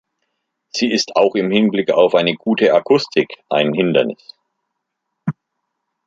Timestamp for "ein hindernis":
3.49-4.35